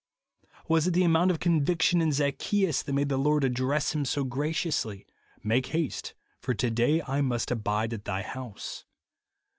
[0.67, 4.03] Was it the amount of conviction in Zac cheus that made the Lord address him
[4.03, 5.05] so graciously,"
[5.43, 8.83] Make haste, for to day I must abide at thy house?"